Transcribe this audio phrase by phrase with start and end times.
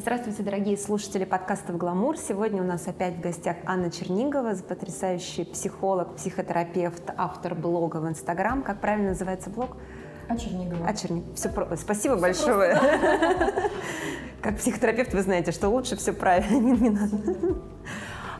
[0.00, 2.16] Здравствуйте, дорогие слушатели подкаста «Гламур».
[2.16, 8.62] Сегодня у нас опять в гостях Анна Чернигова, потрясающий психолог, психотерапевт, автор блога в Инстаграм.
[8.62, 9.76] Как правильно называется блог?
[10.28, 10.86] А Чернигова.
[10.86, 11.34] А Чернигова.
[11.34, 11.76] Все про...
[11.76, 12.80] Спасибо все большое.
[14.40, 17.16] Как психотерапевт вы знаете, что лучше все правильно, не надо.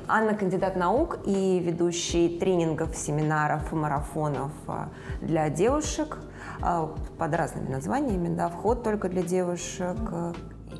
[0.07, 4.91] Анна кандидат наук и ведущий тренингов, семинаров, марафонов а,
[5.21, 6.19] для девушек
[6.63, 9.99] а, под разными названиями, да, вход только для девушек,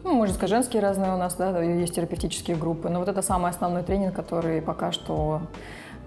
[0.05, 2.89] ну, можно сказать, женские разные у нас, да, есть терапевтические группы.
[2.89, 5.43] Но вот это самый основной тренинг, который пока что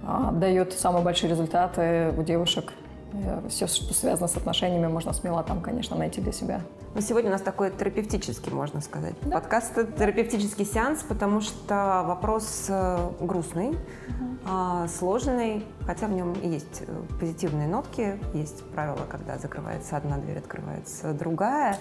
[0.03, 2.73] а, дает самые большие результаты у девушек.
[3.13, 6.61] Э, Все, что связано с отношениями, можно смело там, конечно, найти для себя.
[6.93, 9.39] Но сегодня у нас такой терапевтический, можно сказать, да.
[9.39, 14.87] подкаст, терапевтический сеанс, потому что вопрос э, грустный, угу.
[14.87, 21.13] сложный, хотя в нем есть э, позитивные нотки, есть правила, когда закрывается одна дверь, открывается
[21.13, 21.77] другая.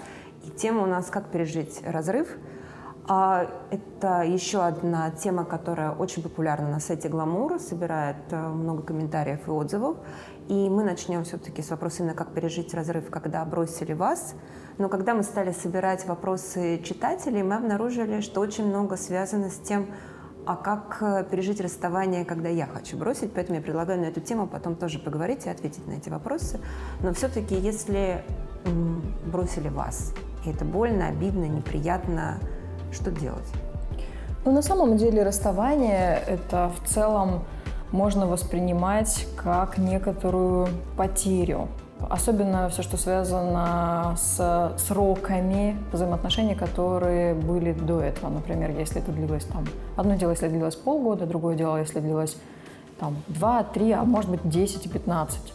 [0.56, 2.28] Тема у нас «Как пережить разрыв».
[3.12, 9.48] А это еще одна тема, которая очень популярна на сайте Гламура, собирает э, много комментариев
[9.48, 9.96] и отзывов.
[10.48, 14.34] И мы начнем все-таки с вопроса именно «Как пережить разрыв, когда бросили вас?».
[14.78, 19.88] Но когда мы стали собирать вопросы читателей, мы обнаружили, что очень много связано с тем,
[20.46, 23.32] а как э, пережить расставание, когда я хочу бросить.
[23.32, 26.60] Поэтому я предлагаю на эту тему потом тоже поговорить и ответить на эти вопросы.
[27.02, 28.24] Но все-таки, если
[29.26, 32.38] бросили вас, и это больно, обидно, неприятно.
[32.92, 33.46] Что делать?
[34.44, 37.44] Ну, на самом деле расставание– это в целом
[37.92, 41.68] можно воспринимать как некоторую потерю.
[42.08, 48.30] Особенно все, что связано с сроками взаимоотношений, которые были до этого.
[48.30, 49.66] Например, если это длилось там...
[49.96, 52.38] Одно дело, если длилось полгода, другое дело, если длилось
[52.98, 55.52] там 2, 3, а может быть 10 и 15.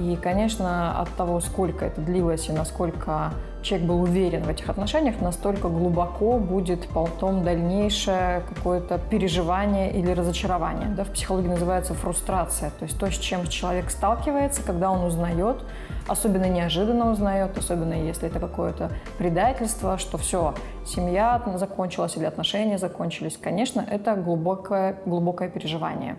[0.00, 5.20] И, конечно, от того, сколько это длилось и насколько человек был уверен в этих отношениях,
[5.20, 10.88] настолько глубоко будет потом дальнейшее какое-то переживание или разочарование.
[10.88, 15.58] Да, в психологии называется фрустрация, то есть то, с чем человек сталкивается, когда он узнает,
[16.08, 20.54] особенно неожиданно узнает, особенно если это какое-то предательство, что все,
[20.86, 23.36] семья закончилась или отношения закончились.
[23.36, 26.16] Конечно, это глубокое, глубокое переживание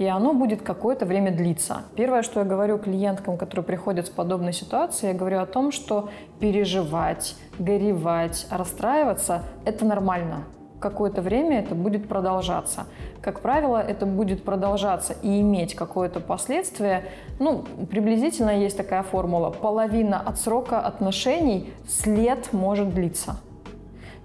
[0.00, 1.82] и оно будет какое-то время длиться.
[1.94, 6.08] Первое, что я говорю клиенткам, которые приходят с подобной ситуацией, я говорю о том, что
[6.40, 10.44] переживать, горевать, расстраиваться– это нормально.
[10.80, 12.86] Какое-то время это будет продолжаться.
[13.20, 17.04] Как правило, это будет продолжаться и иметь какое-то последствие.
[17.38, 19.50] Ну, приблизительно есть такая формула.
[19.50, 23.36] Половина от срока отношений след может длиться.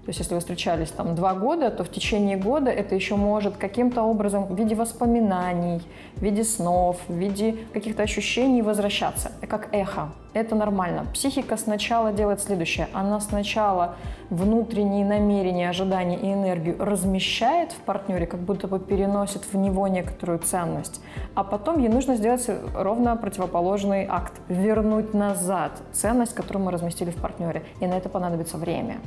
[0.06, 3.56] То есть если вы встречались там два года, то в течение года это еще может
[3.56, 5.82] каким-то образом в виде воспоминаний,
[6.14, 9.32] в виде снов, в виде каких-то ощущений возвращаться.
[9.48, 10.12] Как эхо.
[10.32, 11.06] Это нормально.
[11.12, 12.88] Психика сначала делает следующее.
[12.92, 13.96] Она сначала
[14.30, 20.38] внутренние намерения, ожидания и энергию размещает в партнере, как будто бы переносит в него некоторую
[20.38, 21.00] ценность.
[21.34, 24.34] А потом ей нужно сделать ровно противоположный акт.
[24.48, 27.64] Вернуть назад ценность, которую мы разместили в партнере.
[27.80, 28.98] И на это понадобится время.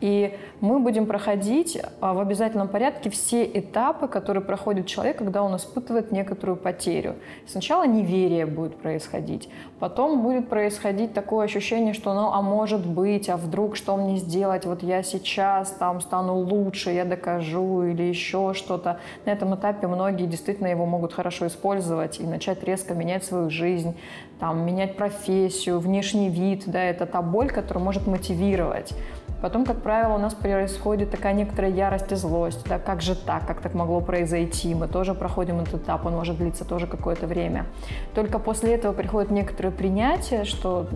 [0.00, 5.56] И мы будем проходить а, в обязательном порядке все этапы, которые проходит человек, когда он
[5.56, 7.16] испытывает некоторую потерю.
[7.46, 13.36] Сначала неверие будет происходить, потом будет происходить такое ощущение, что ну а может быть, а
[13.36, 19.00] вдруг что мне сделать, вот я сейчас там стану лучше, я докажу или еще что-то.
[19.26, 23.96] На этом этапе многие действительно его могут хорошо использовать и начать резко менять свою жизнь,
[24.38, 28.94] там, менять профессию, внешний вид, да, это та боль, которая может мотивировать.
[29.40, 32.66] Потом, как правило, у нас происходит такая некоторая ярость и злость.
[32.68, 34.74] Да, как же так, как так могло произойти?
[34.74, 37.66] Мы тоже проходим этот этап, он может длиться тоже какое-то время.
[38.14, 40.86] Только после этого приходит некоторое принятие, что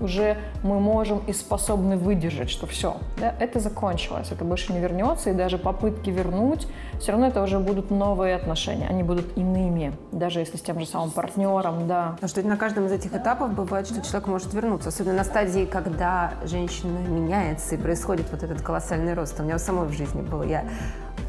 [0.00, 5.30] уже мы можем и способны выдержать, что все, да, это закончилось, это больше не вернется,
[5.30, 6.66] и даже попытки вернуть,
[7.00, 10.86] все равно это уже будут новые отношения, они будут иными, даже если с тем же
[10.86, 12.12] самым партнером, да.
[12.12, 15.64] Потому что на каждом из этих этапов бывает, что человек может вернуться, особенно на стадии,
[15.64, 19.38] когда женщина меняется происходит вот этот колоссальный рост.
[19.40, 20.42] У меня самой в жизни было.
[20.42, 20.64] Я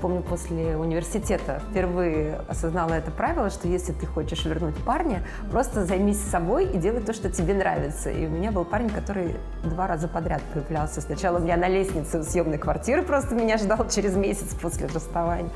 [0.01, 6.19] помню, после университета впервые осознала это правило, что если ты хочешь вернуть парня, просто займись
[6.19, 8.09] собой и делай то, что тебе нравится.
[8.09, 11.01] И у меня был парень, который два раза подряд появлялся.
[11.01, 15.49] Сначала у меня на лестнице съемной квартиры просто меня ждал через месяц после расставания.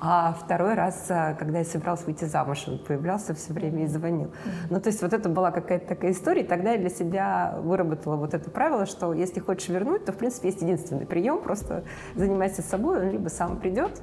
[0.00, 4.32] А второй раз, а, когда я собиралась выйти замуж, он появлялся все время и звонил.
[4.70, 8.16] Ну, то есть вот это была какая-то такая история, и тогда я для себя выработала
[8.16, 12.62] вот это правило, что если хочешь вернуть, то, в принципе, есть единственный прием, просто занимайся
[12.62, 14.00] собой, он либо сам придет,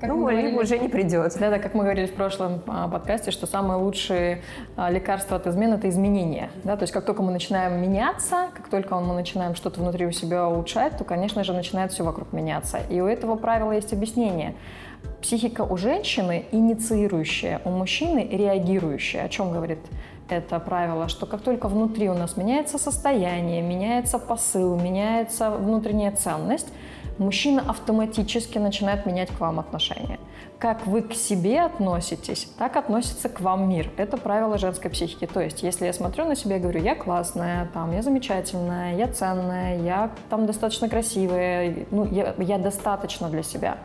[0.00, 1.36] да, ну, говорили, либо уже не придет.
[1.38, 4.42] Да, да, как мы говорили в прошлом а, подкасте, что самое лучшее
[4.76, 6.50] а, лекарство от измен– это изменение.
[6.62, 6.76] Да?
[6.76, 10.48] То есть как только мы начинаем меняться, как только мы начинаем что-то внутри у себя
[10.48, 12.78] улучшать, то, конечно же, начинает все вокруг меняться.
[12.88, 14.54] И у этого правила есть объяснение.
[15.24, 19.24] Психика у женщины инициирующая, у мужчины реагирующая.
[19.24, 19.78] О чем говорит
[20.28, 26.68] это правило, что как только внутри у нас меняется состояние, меняется посыл, меняется внутренняя ценность,
[27.16, 30.18] мужчина автоматически начинает менять к вам отношения.
[30.58, 33.90] Как вы к себе относитесь, так относится к вам мир.
[33.96, 35.26] Это правило женской психики.
[35.26, 39.08] То есть, если я смотрю на себя и говорю, я классная, там, я замечательная, я
[39.08, 43.78] ценная, я там достаточно красивая, ну, я, я достаточно для себя,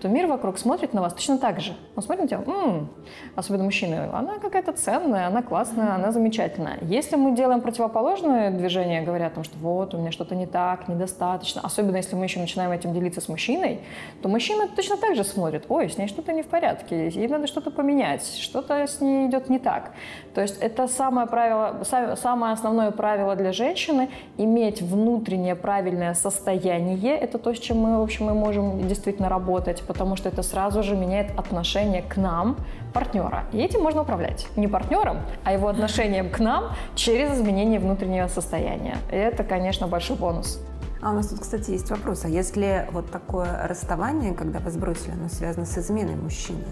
[0.00, 1.72] то мир вокруг смотрит на вас точно так же.
[1.96, 2.88] Он смотрит на тебя, м-м",
[3.36, 6.78] особенно мужчины, она какая-то ценная, она классная, она замечательная.
[6.82, 10.88] Если мы делаем противоположное движение, говоря о том, что вот, у меня что-то не так,
[10.88, 13.80] недостаточно, особенно если мы еще начинаем этим делиться с мужчиной,
[14.22, 17.46] то мужчина точно так же смотрит, ой, с ней что-то не в порядке, ей надо
[17.46, 19.92] что-то поменять, что-то с ней идет не так.
[20.34, 21.82] То есть это самое, правило,
[22.16, 24.08] самое основное правило для женщины–
[24.38, 27.16] иметь внутреннее правильное состояние.
[27.16, 30.84] Это то, с чем мы, в общем, мы можем действительно работать потому что это сразу
[30.84, 32.56] же меняет отношение к нам,
[32.92, 33.46] партнера.
[33.50, 34.46] И этим можно управлять.
[34.54, 38.98] Не партнером, а его отношением к нам через изменение внутреннего состояния.
[39.10, 40.60] И это, конечно, большой бонус.
[41.02, 42.24] А у нас тут, кстати, есть вопрос.
[42.24, 46.68] А если вот такое расставание, когда вас бросили, оно связано с изменой мужчины,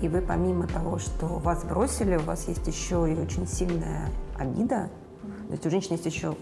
[0.00, 4.08] и вы помимо того, что вас бросили, у вас есть еще и очень сильная
[4.38, 4.88] обида,
[5.48, 6.34] то есть у женщины есть еще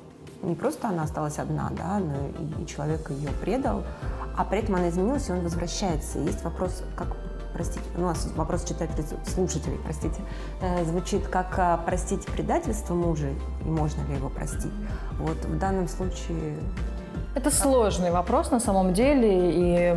[0.43, 3.85] не просто она осталась одна, да, но и человек ее предал,
[4.37, 6.19] а при этом она изменилась, и он возвращается.
[6.19, 7.17] И есть вопрос, как
[7.53, 10.21] простите, ну, у нас вопрос читателей, слушателей, простите,
[10.61, 13.29] э, звучит как а, простить предательство мужа,
[13.65, 14.73] и можно ли его простить.
[15.19, 16.57] Вот в данном случае
[17.35, 19.95] это сложный вопрос на самом деле, и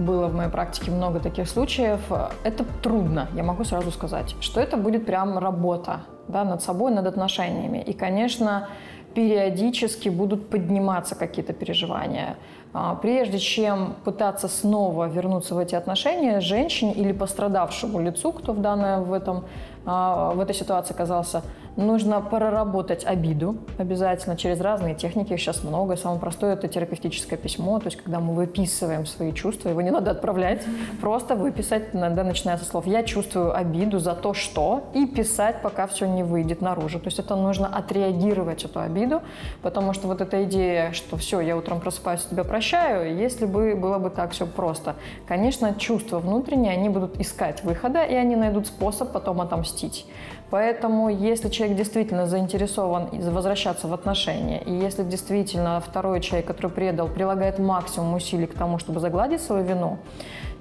[0.00, 2.00] было в моей практике много таких случаев.
[2.44, 7.06] Это трудно, я могу сразу сказать, что это будет прям работа да, над собой, над
[7.06, 7.82] отношениями.
[7.82, 8.68] И, конечно,
[9.16, 12.36] периодически будут подниматься какие-то переживания.
[12.74, 18.60] А, прежде чем пытаться снова вернуться в эти отношения, женщине или пострадавшему лицу, кто в,
[18.60, 19.44] данной, в, этом,
[19.86, 21.42] а, в этой ситуации оказался,
[21.76, 25.96] Нужно проработать обиду обязательно через разные техники, их сейчас много.
[25.96, 30.10] Самое простое– это терапевтическое письмо, то есть когда мы выписываем свои чувства, его не надо
[30.10, 30.62] отправлять,
[31.02, 35.86] просто выписать, иногда начиная со слов «я чувствую обиду за то, что» и писать, пока
[35.86, 36.98] все не выйдет наружу.
[36.98, 39.20] То есть это нужно отреагировать эту обиду,
[39.60, 43.98] потому что вот эта идея, что все, я утром просыпаюсь, тебя прощаю, если бы было
[43.98, 44.96] бы так все просто.
[45.28, 50.06] Конечно, чувства внутренние, они будут искать выхода, и они найдут способ потом отомстить.
[50.50, 57.08] Поэтому, если человек действительно заинтересован возвращаться в отношения, и если действительно второй человек, который предал,
[57.08, 59.98] прилагает максимум усилий к тому, чтобы загладить свою вину,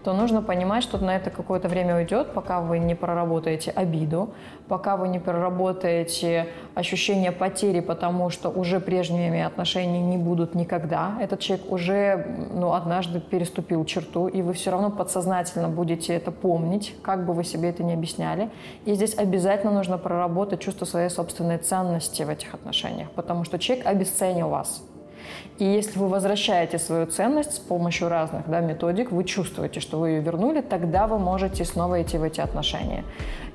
[0.06, 4.30] то нужно понимать, что на это какое-то время уйдет, пока вы не проработаете обиду,
[4.68, 11.18] пока вы не проработаете ощущение потери, потому что уже прежними отношения не будут никогда.
[11.20, 16.96] Этот человек уже ну, однажды переступил черту, и вы все равно подсознательно будете это помнить,
[17.02, 18.52] как бы вы себе это не объясняли.
[18.86, 23.88] И здесь обязательно нужно проработать чувство своей собственной ценности в этих отношениях, потому что человек
[23.88, 24.84] обесценил вас.
[25.58, 30.10] И если вы возвращаете свою ценность с помощью разных да, методик, вы чувствуете, что вы
[30.10, 33.04] ее вернули, тогда вы можете снова идти в эти отношения.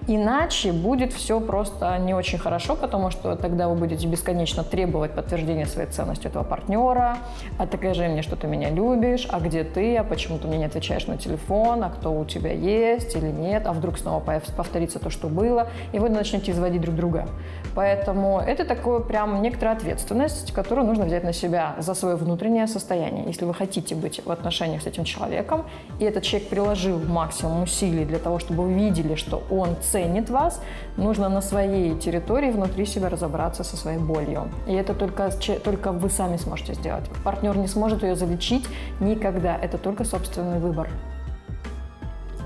[0.07, 5.67] Иначе будет все просто не очень хорошо, потому что тогда вы будете бесконечно требовать подтверждения
[5.67, 7.19] своей ценности этого партнера,
[7.59, 10.65] а докажи мне, что ты меня любишь, а где ты, а почему ты мне не
[10.65, 14.21] отвечаешь на телефон, а кто у тебя есть или нет, а вдруг снова
[14.57, 17.29] повторится то, что было, и вы начнете изводить друг друга.
[17.75, 23.25] Поэтому это такое прям некоторая ответственность, которую нужно взять на себя за свое внутреннее состояние.
[23.27, 25.67] Если вы хотите быть в отношениях с этим человеком,
[25.99, 30.61] и этот человек приложил максимум усилий для того, чтобы вы видели, что он ценит вас,
[30.97, 34.49] нужно на своей территории внутри себя разобраться со своей болью.
[34.67, 35.31] И это только,
[35.65, 37.05] только вы сами сможете сделать.
[37.25, 38.67] Партнер не сможет ее залечить
[39.01, 39.57] никогда.
[39.57, 40.89] Это только собственный выбор.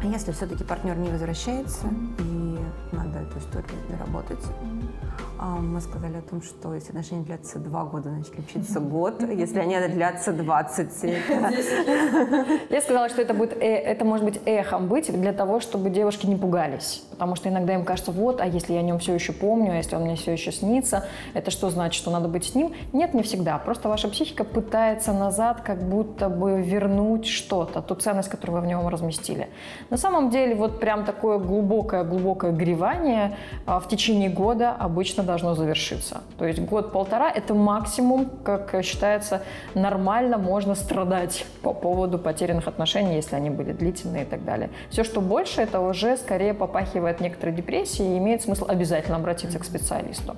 [0.02, 1.86] А если все-таки партнер не возвращается,
[2.18, 2.58] и
[2.92, 4.44] надо эту историю доработать,
[5.40, 9.22] мы сказали о том, что если отношения длятся два года, значит лечиться год.
[9.22, 11.02] Если они длятся 20
[12.70, 16.26] Я сказала, что это, будет, э, это может быть эхом быть для того, чтобы девушки
[16.26, 17.04] не пугались.
[17.10, 19.76] Потому что иногда им кажется, вот, а если я о нем все еще помню, а
[19.76, 22.72] если он мне все еще снится, это что значит, что надо быть с ним?
[22.92, 23.58] Нет, не всегда.
[23.58, 28.68] Просто ваша психика пытается назад как будто бы вернуть что-то, ту ценность, которую вы в
[28.68, 29.48] нем разместили.
[29.90, 33.36] На самом деле, вот прям такое глубокое-глубокое горевание
[33.66, 36.20] а, в течение года обычно должно завершиться.
[36.38, 39.42] То есть год-полтора– это максимум, как считается,
[39.74, 44.70] нормально можно страдать по поводу потерянных отношений, если они были длительные и так далее.
[44.90, 49.64] Все, что больше, это уже скорее попахивает некоторой депрессией и имеет смысл обязательно обратиться к
[49.64, 50.36] специалисту.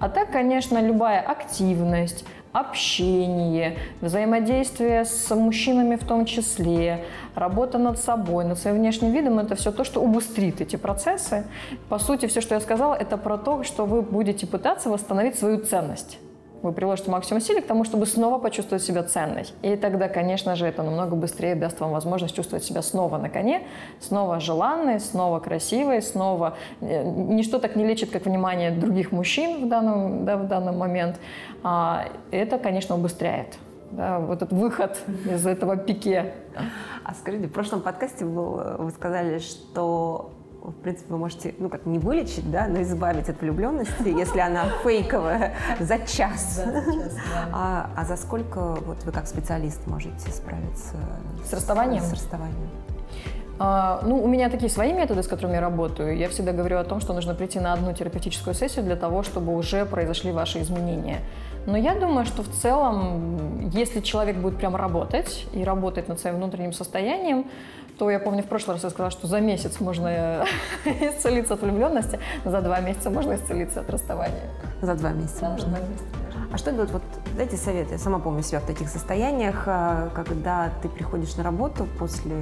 [0.00, 7.04] А так, конечно, любая активность, общение, взаимодействие с мужчинами в том числе,
[7.34, 11.44] работа над собой, над своим внешним видом– это все то, что убыстрит эти процессы.
[11.88, 15.58] По сути, все, что я сказала, это про то, что вы будете пытаться восстановить свою
[15.58, 16.18] ценность
[16.62, 19.46] вы приложите максимум усилий к тому, чтобы снова почувствовать себя ценной.
[19.62, 23.62] И тогда, конечно же, это намного быстрее даст вам возможность чувствовать себя снова на коне,
[24.00, 26.56] снова желанной, снова красивой, снова...
[26.80, 31.18] Э, ничто так не лечит, как внимание других мужчин в данном, да, в данный момент.
[31.62, 33.58] А это, конечно, убыстряет
[33.92, 34.98] да, вот этот выход
[35.30, 36.32] из этого пике.
[37.04, 40.32] А скажите, в прошлом подкасте вы, вы сказали, что
[40.70, 44.66] в принципе, вы можете, ну, как не вылечить, да, но избавить от влюбленности, если она
[44.82, 46.62] фейковая, за час.
[47.52, 50.94] А, а за сколько вот вы как специалист можете справиться
[51.44, 52.02] с расставанием?
[52.04, 52.70] С расставанием.
[53.64, 56.16] А, ну, у меня такие свои методы, с которыми я работаю.
[56.16, 59.56] Я всегда говорю о том, что нужно прийти на одну терапевтическую сессию для того, чтобы
[59.56, 61.20] уже произошли ваши изменения.
[61.66, 66.36] Но я думаю, что в целом, если человек будет прям работать и работать над своим
[66.38, 67.46] внутренним состоянием,
[67.98, 70.44] то я помню, в прошлый раз я сказала, что за месяц можно
[70.84, 74.50] исцелиться от влюбленности, за два месяца можно исцелиться от расставания.
[74.80, 75.70] За два месяца да, можно.
[75.70, 76.06] За два месяца.
[76.52, 76.90] А что делать?
[76.90, 77.02] Вот
[77.36, 77.92] дайте советы.
[77.92, 82.34] Я сама помню себя в таких состояниях, а, когда ты приходишь на работу после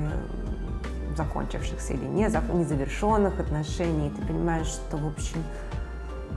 [1.17, 5.43] закончившихся или не, незавершенных отношений, и ты понимаешь, что, в общем,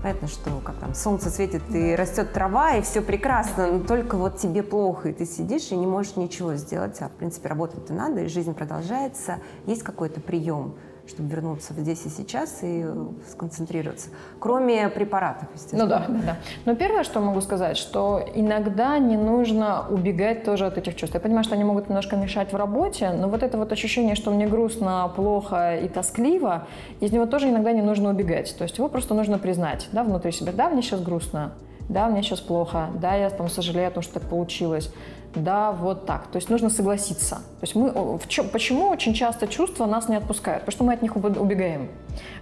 [0.03, 4.35] Понятно, что как там солнце светит и растет трава, и все прекрасно, но только вот
[4.35, 8.19] тебе плохо, и ты сидишь и не можешь ничего сделать, а в принципе работать-то надо,
[8.19, 9.37] и жизнь продолжается.
[9.65, 10.75] Есть какой-то прием,
[11.07, 12.85] чтобы вернуться здесь и сейчас и
[13.29, 14.09] сконцентрироваться.
[14.39, 15.83] Кроме препаратов, естественно.
[15.83, 16.37] Ну да, да, да.
[16.65, 21.13] Но первое, что могу сказать, что иногда не нужно убегать тоже от этих чувств.
[21.13, 24.31] Я понимаю, что они могут немножко мешать в работе, но вот это вот ощущение, что
[24.31, 26.67] мне грустно, плохо и тоскливо,
[27.01, 28.55] из него тоже иногда не нужно убегать.
[28.57, 30.53] То есть его просто нужно признать, да, внутри себя.
[30.53, 31.51] Да, мне сейчас грустно,
[31.89, 34.91] да, мне сейчас плохо, да, я там сожалею о том, что так получилось,
[35.35, 36.27] да, вот так.
[36.27, 37.35] То есть нужно согласиться.
[37.35, 40.65] То есть мы, в чем, почему очень часто чувства нас не отпускают?
[40.65, 41.89] Потому что мы от них убегаем.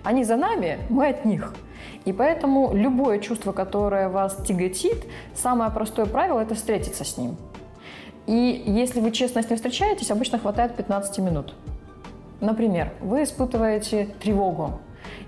[0.04, 1.54] Они за нами, мы от них.
[2.06, 5.06] И поэтому любое чувство, которое вас тяготит,
[5.36, 7.38] самое простое правило– это встретиться с ним.
[8.28, 11.56] И если вы честно с ним встречаетесь, обычно хватает 15 минут.
[12.40, 14.80] Например, вы испытываете тревогу,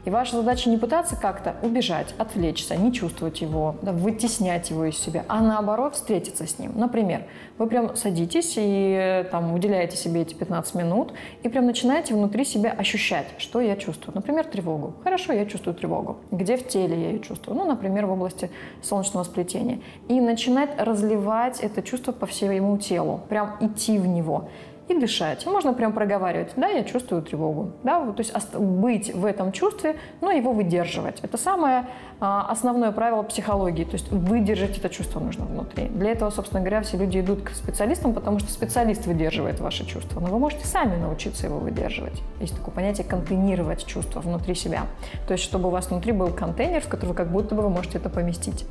[0.05, 4.97] и ваша задача не пытаться как-то убежать, отвлечься, не чувствовать его, да, вытеснять его из
[4.97, 6.73] себя, а наоборот встретиться с ним.
[6.75, 7.23] Например,
[7.57, 11.13] вы прям садитесь и там уделяете себе эти 15 минут
[11.43, 14.15] и прям начинаете внутри себя ощущать, что я чувствую.
[14.15, 14.93] Например, тревогу.
[15.03, 16.17] Хорошо, я чувствую тревогу.
[16.31, 17.57] Где в теле я ее чувствую?
[17.57, 18.49] Ну, например, в области
[18.81, 19.79] солнечного сплетения.
[20.07, 24.49] И начинать разливать это чувство по всему телу, прям идти в него
[24.89, 25.45] и дышать.
[25.45, 30.31] Можно прям проговаривать, да, я чувствую тревогу, да, то есть быть в этом чувстве, но
[30.31, 31.19] его выдерживать.
[31.21, 31.85] Это самое
[32.19, 35.85] а, основное правило психологии, то есть выдержать это чувство нужно внутри.
[35.87, 40.19] Для этого, собственно говоря, все люди идут к специалистам, потому что специалист выдерживает ваше чувство,
[40.19, 42.21] но вы можете сами научиться его выдерживать.
[42.39, 44.83] Есть такое понятие контейнировать чувство внутри себя,
[45.27, 47.97] то есть чтобы у вас внутри был контейнер, в который как будто бы вы можете
[47.97, 48.65] это поместить.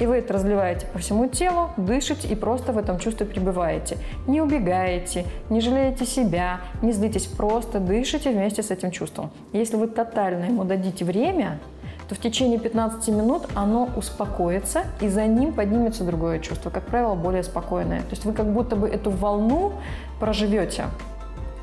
[0.00, 3.98] И вы это разливаете по всему телу, дышите и просто в этом чувстве пребываете.
[4.26, 9.30] Не убегаете, не жалеете себя, не злитесь, просто дышите вместе с этим чувством.
[9.52, 11.58] Если вы тотально ему дадите время,
[12.08, 17.14] то в течение 15 минут оно успокоится, и за ним поднимется другое чувство, как правило,
[17.14, 18.00] более спокойное.
[18.00, 19.72] То есть вы как будто бы эту волну
[20.20, 20.84] проживете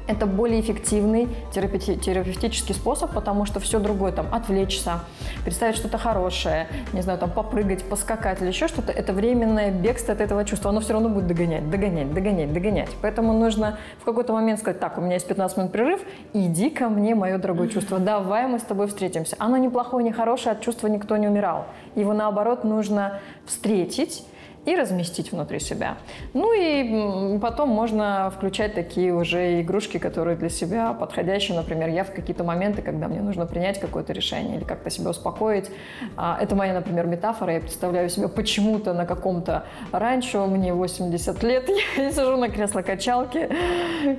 [0.08, 5.00] это более эффективный терапевтический способ, потому что все другое, там, отвлечься,
[5.44, 10.22] представить что-то хорошее, не знаю, там, попрыгать, поскакать или еще что-то, это временное бегство от
[10.22, 10.72] этого чувства.
[10.72, 12.90] Оно все равно будет догонять, догонять, догонять, догонять.
[13.02, 16.02] Поэтому нужно в какой-то момент сказать, так, у меня есть 15 минут перерыв,
[16.34, 19.36] иди ко мне, мое дорогое чувство, давай мы с тобой встретимся.
[19.40, 21.66] Оно не плохое, не хорошее, от чувства никто не умирал.
[21.96, 24.26] Его, наоборот, нужно встретить,
[24.66, 25.98] и разместить внутри себя.
[26.34, 31.58] Ну и потом можно включать такие уже игрушки, которые для себя подходящие.
[31.58, 35.70] Например, я в какие-то моменты, когда мне нужно принять какое-то решение или как-то себя успокоить.
[36.16, 37.54] А, это моя, например, метафора.
[37.54, 43.50] Я представляю себя почему-то на каком-то ранчо, мне 80 лет, я сижу на кресло-качалке,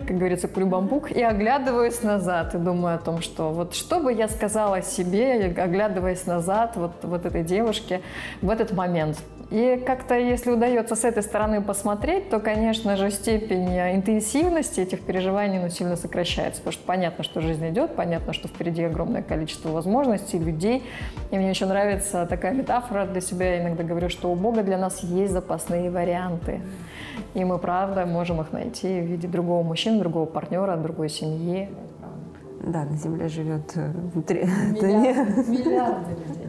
[0.07, 4.29] как говорится, кулю-бамбук, и оглядываюсь назад и думаю о том, что вот что бы я
[4.29, 8.03] сказала себе, оглядываясь назад, вот, вот этой девушке
[8.43, 9.19] в этот момент.
[9.55, 15.61] И как-то, если удается с этой стороны посмотреть, то, конечно же, степень интенсивности этих переживаний
[15.61, 16.61] ну, сильно сокращается.
[16.61, 20.83] Потому что понятно, что жизнь идет, понятно, что впереди огромное количество возможностей, людей.
[21.31, 23.55] И мне еще нравится такая метафора для себя.
[23.55, 26.61] Я иногда говорю, что у Бога для нас есть запасные варианты.
[27.35, 31.69] И мы, правда, можем их найти в виде другого мужчины, другого партнера, другой семьи.
[32.67, 34.47] Да, на Земле живет э, внутри.
[34.47, 36.44] Миллиарды, миллиарды людей.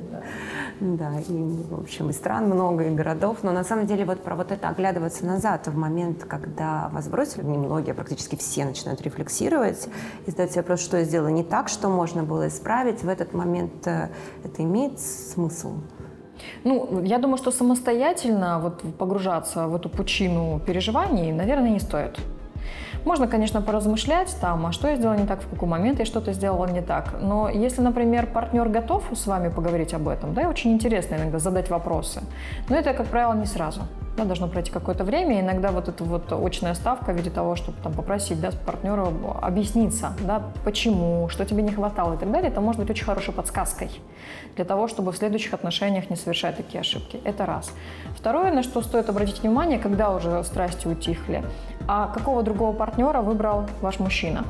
[0.81, 3.37] Да, и, в общем, и стран много, и городов.
[3.43, 7.43] Но на самом деле вот про вот это оглядываться назад в момент, когда вас бросили,
[7.43, 9.87] немногие, практически все начинают рефлексировать
[10.25, 13.03] и задать себе вопрос, что я сделала не так, что можно было исправить.
[13.03, 14.09] В этот момент э,
[14.43, 15.75] это имеет смысл?
[16.65, 22.19] Ну, я думаю, что самостоятельно вот погружаться в эту пучину переживаний, наверное, не стоит.
[23.05, 26.33] Можно, конечно, поразмышлять там, а что я сделала не так, в какой момент я что-то
[26.33, 27.15] сделала не так.
[27.21, 31.69] Но если, например, партнер готов с вами поговорить об этом, да, очень интересно иногда задать
[31.69, 32.21] вопросы.
[32.67, 33.81] Но это, как правило, не сразу
[34.17, 35.41] да, должно пройти какое-то время.
[35.41, 39.07] иногда вот эта вот очная ставка в виде того, чтобы там попросить да, партнера
[39.41, 43.33] объясниться, да, почему, что тебе не хватало и так далее, это может быть очень хорошей
[43.33, 43.89] подсказкой
[44.55, 47.19] для того, чтобы в следующих отношениях не совершать такие ошибки.
[47.23, 47.71] Это раз.
[48.17, 51.43] Второе, на что стоит обратить внимание, когда уже страсти утихли,
[51.87, 54.45] а какого другого партнера выбрал ваш мужчина.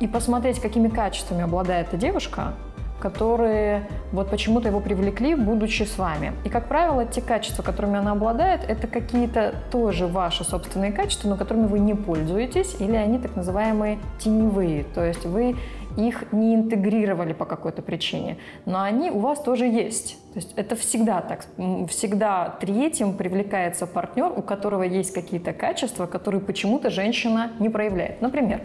[0.00, 2.54] И посмотреть, какими качествами обладает эта девушка,
[3.02, 6.32] которые вот почему-то его привлекли, будучи с вами.
[6.44, 11.36] И, как правило, те качества, которыми она обладает, это какие-то тоже ваши собственные качества, но
[11.36, 14.84] которыми вы не пользуетесь, или они так называемые теневые.
[14.84, 15.56] То есть вы
[15.96, 20.16] их не интегрировали по какой-то причине, но они у вас тоже есть.
[20.32, 21.44] То есть это всегда так.
[21.88, 28.22] Всегда третьим привлекается партнер, у которого есть какие-то качества, которые почему-то женщина не проявляет.
[28.22, 28.60] Например,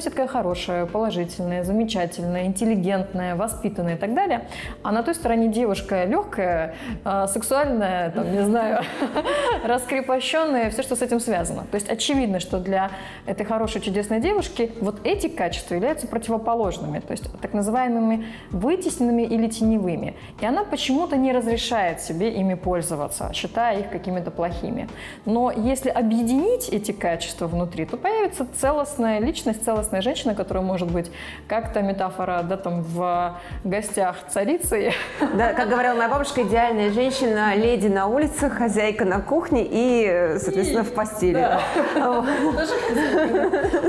[0.00, 4.48] все такая хорошая, положительная, замечательная, интеллигентная, воспитанная и так далее.
[4.82, 6.74] А на той стороне девушка легкая,
[7.04, 8.82] а, сексуальная, там, не знаю,
[9.64, 11.64] раскрепощенная, все, что с этим связано.
[11.70, 12.90] То есть очевидно, что для
[13.26, 19.48] этой хорошей, чудесной девушки вот эти качества являются противоположными, то есть так называемыми вытесненными или
[19.48, 20.14] теневыми.
[20.40, 24.88] И она почему-то не разрешает себе ими пользоваться, считая их какими-то плохими.
[25.24, 30.90] Но если объединить эти качества внутри, то появится целостная личность, целостная целостная женщина, которая может
[30.90, 31.10] быть
[31.48, 34.92] как-то метафора, да, там в гостях царицы.
[35.34, 40.84] Да, как говорила моя бабушка, идеальная женщина, леди на улице, хозяйка на кухне и, соответственно,
[40.84, 41.48] в постели.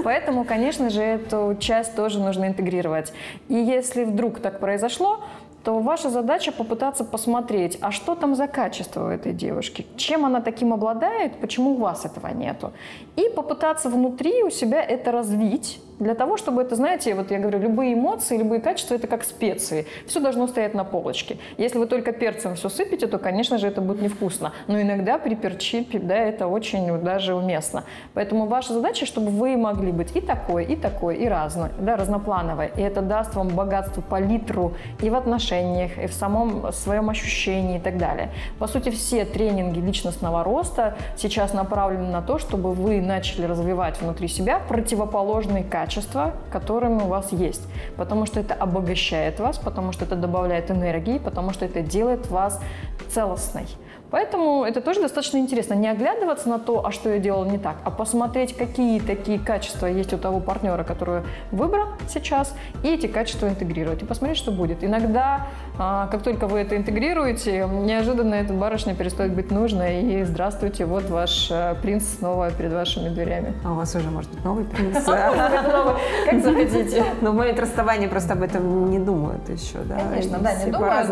[0.04, 3.14] Поэтому, конечно же, эту часть тоже нужно интегрировать.
[3.50, 5.24] И если вдруг так произошло,
[5.68, 10.40] то ваша задача попытаться посмотреть, а что там за качество у этой девушки, чем она
[10.40, 12.72] таким обладает, почему у вас этого нету.
[13.18, 17.60] И попытаться внутри у себя это развить, для того, чтобы это, знаете, вот я говорю,
[17.60, 19.88] любые эмоции, любые качества– это как специи.
[20.06, 21.38] Все должно стоять на полочке.
[21.58, 24.54] Если вы только перцем все сыпете, то, конечно же, это будет невкусно.
[24.68, 27.84] Но иногда при перчипе, да, это очень даже уместно.
[28.14, 32.72] Поэтому ваша задача, чтобы вы могли быть и такой, и такой, и разной, да, разноплановой.
[32.78, 35.57] И это даст вам богатство, палитру и в отношениях,
[35.98, 38.32] и в самом своем ощущении и так далее.
[38.60, 44.28] По сути, все тренинги личностного роста сейчас направлены на то, чтобы вы начали развивать внутри
[44.28, 47.64] себя противоположные качества, которыми у вас есть.
[47.96, 52.62] Потому что это обогащает вас, потому что это добавляет энергии, потому что это делает вас
[53.10, 53.68] целостной.
[54.10, 55.74] Поэтому это тоже достаточно интересно.
[55.74, 59.88] Не оглядываться на то, а что я делал не так, а посмотреть, какие такие качества
[59.88, 64.84] есть у того партнера, который выбрал сейчас, и эти качества интегрировать, и посмотреть, что будет.
[64.84, 70.86] Иногда, а, как только вы это интегрируете, неожиданно эта барышня перестает быть нужной, и здравствуйте,
[70.86, 73.54] вот ваш э, принц снова перед вашими дверями.
[73.66, 75.04] А у вас уже может быть новый принц.
[75.06, 77.04] Как захотите.
[77.22, 79.80] Но в момент расставания просто об этом не думают еще?
[80.10, 81.10] Конечно, да, не думают.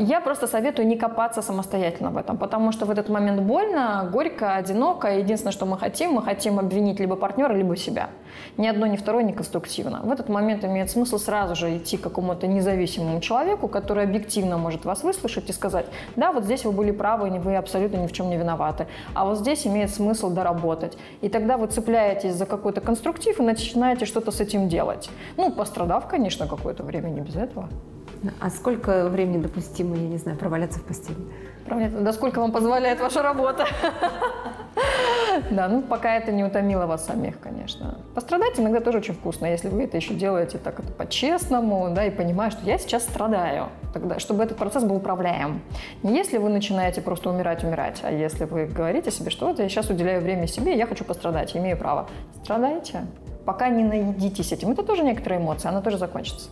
[0.00, 4.54] Я просто советую не копаться самостоятельно в этом, потому что в этот момент больно, горько,
[4.54, 5.08] одиноко.
[5.08, 8.08] Единственное, что мы хотим, мы хотим обвинить либо партнера, либо себя.
[8.56, 10.00] Ни одно, ни второе не конструктивно.
[10.02, 14.84] В этот момент имеет смысл сразу же идти к какому-то независимому человеку, который объективно может
[14.84, 18.30] вас выслушать и сказать, да, вот здесь вы были правы, вы абсолютно ни в чем
[18.30, 20.96] не виноваты, а вот здесь имеет смысл доработать.
[21.20, 25.10] И тогда вы цепляетесь за какой-то конструктив и начинаете что-то с этим делать.
[25.36, 27.68] Ну, пострадав, конечно, какое-то время, не без этого.
[28.40, 31.16] А сколько времени допустимо, я не знаю, проваляться в постели?
[32.00, 33.66] Да сколько вам позволяет ваша работа?
[35.50, 37.98] Да, ну пока это не утомило вас самих, конечно.
[38.14, 42.10] Пострадать иногда тоже очень вкусно, если вы это еще делаете так это по-честному, да, и
[42.10, 45.60] понимая, что я сейчас страдаю, тогда, чтобы этот процесс был управляем.
[46.02, 49.68] Не если вы начинаете просто умирать, умирать, а если вы говорите себе, что вот я
[49.68, 52.08] сейчас уделяю время себе, я хочу пострадать, имею право.
[52.42, 53.06] Страдайте,
[53.44, 54.70] пока не наедитесь этим.
[54.70, 56.48] Это тоже некоторые эмоции, она тоже закончится.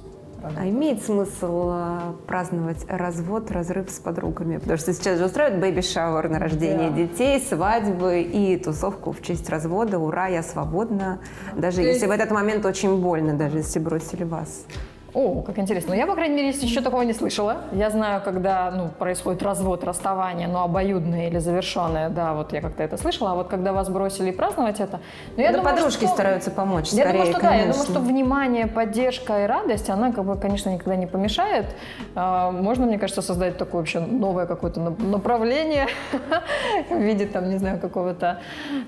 [0.57, 4.59] А имеет смысл э, праздновать развод, разрыв с подругами?
[4.59, 6.97] Потому что сейчас же устраивают baby shower на рождение да.
[6.97, 9.99] детей, свадьбы и тусовку в честь развода.
[9.99, 11.21] Ура, я свободна.
[11.57, 12.07] Даже То если есть...
[12.07, 14.67] в этот момент очень больно, даже если бросили вас.
[15.15, 15.95] О, как интересно.
[15.95, 17.59] Ну, я, по крайней мере, еще такого не слышала.
[17.71, 22.83] Я знаю, когда ну, происходит развод, расставание, но обоюдное или завершенное, да, вот я как-то
[22.83, 23.31] это слышала.
[23.31, 24.99] А вот когда вас бросили праздновать это...
[25.37, 26.15] Ну, я думаю, подружки что...
[26.15, 27.49] стараются помочь, Я скорее, думаю, что конечно.
[27.49, 31.67] да, я думаю, что внимание, поддержка и радость, она, как бы, конечно, никогда не помешает.
[32.17, 35.87] А, можно, мне кажется, создать такое вообще новое какое-то направление
[36.91, 38.41] в виде, там, не знаю, какого-то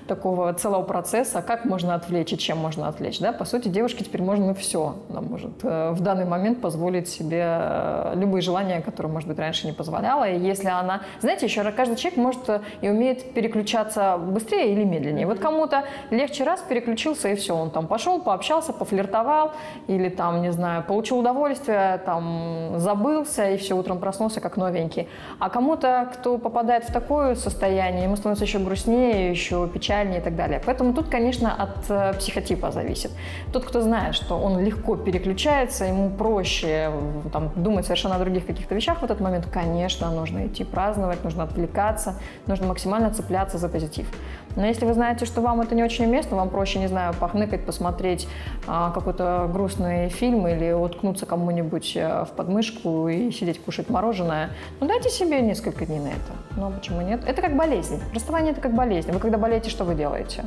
[0.07, 3.31] такого целого процесса, как можно отвлечь и чем можно отвлечь, да.
[3.31, 4.95] По сути, девушке теперь можно все.
[5.09, 9.39] Она может э, в данный данный момент позволить себе э, любые желания, которые, может быть,
[9.39, 10.29] раньше не позволяла.
[10.29, 11.01] И если она...
[11.19, 15.27] Знаете, еще каждый человек может э, и умеет переключаться быстрее или медленнее.
[15.27, 17.55] Вот кому-то легче раз переключился, и все.
[17.55, 19.51] Он там пошел, пообщался, пофлиртовал,
[19.87, 25.07] или там, не знаю, получил удовольствие, там, забылся, и все, утром проснулся как новенький.
[25.39, 30.35] А кому-то, кто попадает в такое состояние, ему становится еще грустнее, еще печальнее и так
[30.35, 30.61] далее.
[30.65, 33.11] Поэтому тут, конечно, от э, психотипа зависит.
[33.53, 36.91] Тот, кто знает, что он легко переключается, ему проще
[37.31, 41.43] там, думать совершенно о других каких-то вещах в этот момент, конечно, нужно идти праздновать, нужно
[41.43, 42.15] отвлекаться,
[42.45, 44.07] нужно максимально цепляться за позитив.
[44.55, 47.65] Но если вы знаете, что вам это не очень уместно, вам проще, не знаю, похныкать,
[47.65, 48.27] посмотреть
[48.65, 54.87] а, какой-то грустный фильм или уткнуться кому-нибудь э, в подмышку и сидеть кушать мороженое, ну
[54.87, 56.33] дайте себе несколько дней на это.
[56.55, 57.21] Ну почему нет?
[57.27, 58.01] Это как болезнь.
[58.13, 59.11] Расставание это как болезнь.
[59.11, 60.43] Вы когда болеете, что вы делаете?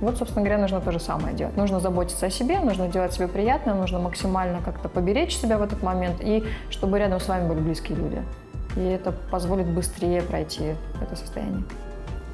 [0.00, 1.56] Вот, собственно говоря, нужно то же самое делать.
[1.56, 5.82] Нужно заботиться о себе, нужно делать себе приятное, нужно максимально как-то поберечь себя в этот
[5.82, 8.22] момент, и чтобы рядом с вами были близкие люди.
[8.76, 11.62] И это позволит быстрее пройти это состояние.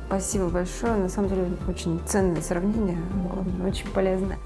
[0.06, 0.94] Спасибо большое.
[0.94, 2.98] На самом деле, очень ценное сравнение,
[3.64, 4.38] очень полезное.